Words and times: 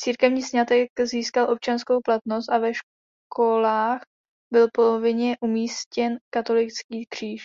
Církevní 0.00 0.42
sňatek 0.42 0.88
získal 1.04 1.50
občanskou 1.50 2.00
platnost 2.04 2.50
a 2.50 2.58
ve 2.58 2.72
školách 3.34 4.00
byl 4.52 4.66
povinně 4.74 5.36
umístěn 5.40 6.18
katolický 6.34 7.06
kříž. 7.12 7.44